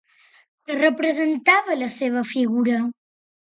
[0.69, 2.83] Què representava la seva figura?